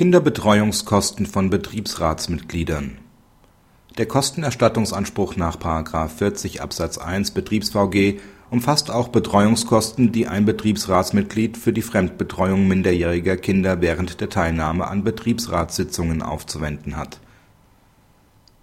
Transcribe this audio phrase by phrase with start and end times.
[0.00, 2.96] Kinderbetreuungskosten von Betriebsratsmitgliedern
[3.98, 5.58] Der Kostenerstattungsanspruch nach§
[6.08, 8.18] 40 Absatz 1 BetriebsVG
[8.48, 15.04] umfasst auch Betreuungskosten, die ein Betriebsratsmitglied für die Fremdbetreuung minderjähriger Kinder während der Teilnahme an
[15.04, 17.20] Betriebsratssitzungen aufzuwenden hat.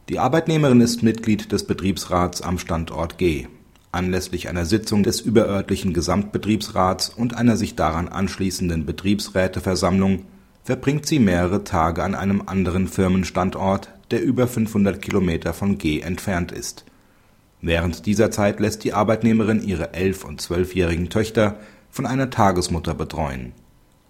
[0.10, 3.46] Die Arbeitnehmerin ist Mitglied des Betriebsrats am Standort G.
[3.92, 10.24] Anlässlich einer Sitzung des überörtlichen Gesamtbetriebsrats und einer sich daran anschließenden Betriebsräteversammlung
[10.68, 16.52] verbringt sie mehrere Tage an einem anderen Firmenstandort, der über 500 Kilometer von G entfernt
[16.52, 16.84] ist.
[17.62, 21.56] Während dieser Zeit lässt die Arbeitnehmerin ihre elf und zwölfjährigen Töchter
[21.90, 23.54] von einer Tagesmutter betreuen.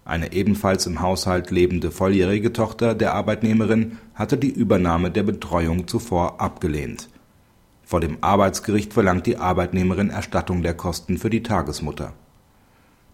[0.04, 6.40] Eine ebenfalls im Haushalt lebende volljährige Tochter der Arbeitnehmerin hatte die Übernahme der Betreuung zuvor
[6.40, 7.08] abgelehnt.
[7.84, 12.14] Vor dem Arbeitsgericht verlangt die Arbeitnehmerin Erstattung der Kosten für die Tagesmutter.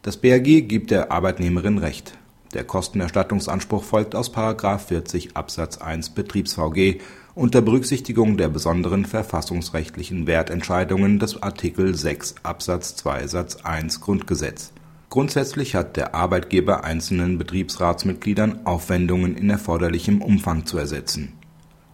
[0.01, 2.16] Das BAG gibt der Arbeitnehmerin Recht
[2.55, 4.33] der Kostenerstattungsanspruch folgt aus§
[4.79, 7.01] 40 Absatz 1 BetriebsVG
[7.35, 14.73] unter Berücksichtigung der besonderen verfassungsrechtlichen Wertentscheidungen des Artikel 6 Absatz 2 Satz 1 Grundgesetz.
[15.11, 21.33] Grundsätzlich hat der Arbeitgeber einzelnen Betriebsratsmitgliedern Aufwendungen in erforderlichem Umfang zu ersetzen.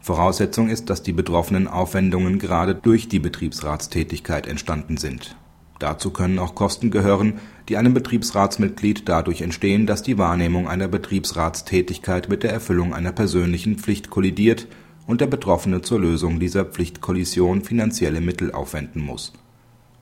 [0.00, 5.36] Voraussetzung ist, dass die betroffenen Aufwendungen gerade durch die Betriebsratstätigkeit entstanden sind
[5.80, 12.28] Dazu können auch Kosten gehören, die einem Betriebsratsmitglied dadurch entstehen, dass die Wahrnehmung einer Betriebsratstätigkeit
[12.28, 14.68] mit der Erfüllung einer persönlichen Pflicht kollidiert
[15.06, 19.32] und der Betroffene zur Lösung dieser Pflichtkollision finanzielle Mittel aufwenden muss.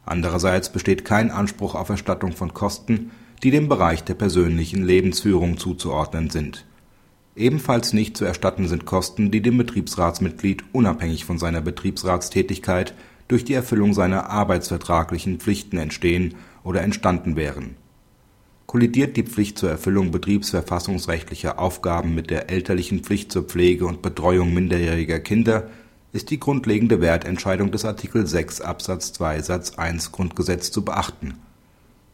[0.04, 3.12] Andererseits besteht kein Anspruch auf Erstattung von Kosten,
[3.44, 6.64] die dem Bereich der persönlichen Lebensführung zuzuordnen sind.
[7.36, 12.94] Ebenfalls nicht zu erstatten sind Kosten, die dem Betriebsratsmitglied unabhängig von seiner Betriebsratstätigkeit
[13.28, 16.34] durch die Erfüllung seiner arbeitsvertraglichen Pflichten entstehen
[16.64, 17.76] oder entstanden wären.
[18.66, 24.52] Kollidiert die Pflicht zur Erfüllung betriebsverfassungsrechtlicher Aufgaben mit der elterlichen Pflicht zur Pflege und Betreuung
[24.52, 25.70] minderjähriger Kinder,
[26.12, 31.34] ist die grundlegende Wertentscheidung des Artikel 6 Absatz 2 Satz 1 Grundgesetz zu beachten.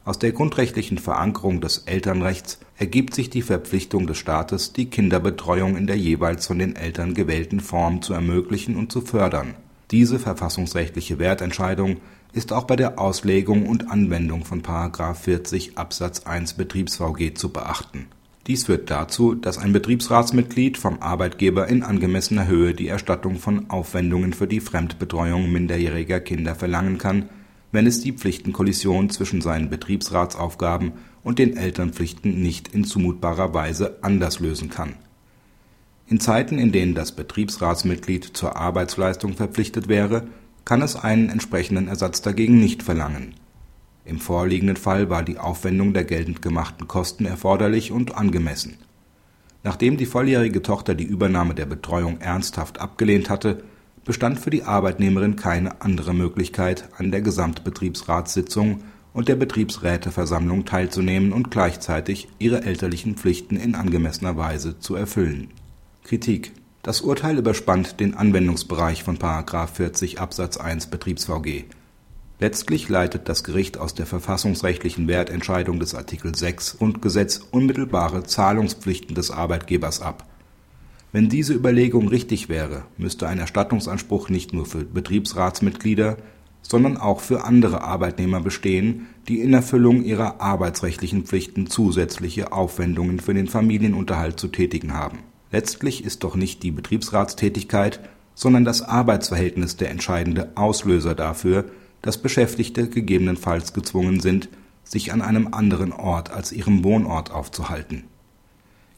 [0.04, 5.86] Aus der grundrechtlichen Verankerung des Elternrechts ergibt sich die Verpflichtung des Staates, die Kinderbetreuung in
[5.86, 9.54] der jeweils von den Eltern gewählten Form zu ermöglichen und zu fördern
[9.90, 11.98] diese verfassungsrechtliche Wertentscheidung
[12.32, 14.62] ist auch bei der Auslegung und Anwendung von§
[15.14, 18.06] 40 Absatz 1 BetriebsVG zu beachten.
[18.46, 24.34] Dies führt dazu, dass ein Betriebsratsmitglied vom Arbeitgeber in angemessener Höhe die Erstattung von Aufwendungen
[24.34, 27.30] für die Fremdbetreuung minderjähriger Kinder verlangen kann,
[27.72, 30.92] wenn es die Pflichtenkollision zwischen seinen Betriebsratsaufgaben
[31.22, 34.94] und den Elternpflichten nicht in zumutbarer Weise anders lösen kann
[36.06, 40.26] in Zeiten, in denen das Betriebsratsmitglied zur Arbeitsleistung verpflichtet wäre,
[40.64, 43.34] kann es einen entsprechenden Ersatz dagegen nicht verlangen.
[44.04, 48.76] Im vorliegenden Fall war die Aufwendung der geltend gemachten Kosten erforderlich und angemessen.
[49.62, 53.64] Nachdem die volljährige Tochter die Übernahme der Betreuung ernsthaft abgelehnt hatte,
[54.04, 58.82] bestand für die Arbeitnehmerin keine andere Möglichkeit, an der Gesamtbetriebsratssitzung
[59.14, 65.48] und der Betriebsräteversammlung teilzunehmen und gleichzeitig ihre elterlichen Pflichten in angemessener Weise zu erfüllen
[66.06, 69.16] Kritik: Das Urteil überspannt den Anwendungsbereich von§
[69.66, 71.64] 40 Absatz 1 BetriebsVG.
[72.38, 79.30] Letztlich leitet das Gericht aus der verfassungsrechtlichen Wertentscheidung des Artikel 6 Grundgesetz unmittelbare Zahlungspflichten des
[79.30, 80.28] Arbeitgebers ab.
[81.10, 86.18] Wenn diese Überlegung richtig wäre, müsste ein Erstattungsanspruch nicht nur für Betriebsratsmitglieder,
[86.60, 93.32] sondern auch für andere Arbeitnehmer bestehen, die in Erfüllung ihrer arbeitsrechtlichen Pflichten zusätzliche Aufwendungen für
[93.32, 95.20] den Familienunterhalt zu tätigen haben
[95.54, 98.00] Letztlich ist doch nicht die Betriebsratstätigkeit,
[98.34, 101.66] sondern das Arbeitsverhältnis der entscheidende Auslöser dafür,
[102.02, 104.48] dass Beschäftigte gegebenenfalls gezwungen sind,
[104.82, 108.02] sich an einem anderen Ort als ihrem Wohnort aufzuhalten.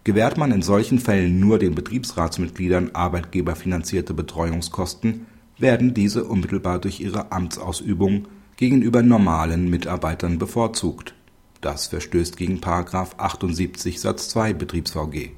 [0.05, 5.27] Gewährt man in solchen Fällen nur den Betriebsratsmitgliedern arbeitgeberfinanzierte Betreuungskosten,
[5.59, 11.12] werden diese unmittelbar durch ihre Amtsausübung gegenüber normalen Mitarbeitern bevorzugt.
[11.61, 12.61] Das verstößt gegen§
[13.19, 15.32] 78 Satz 2 BetriebsVG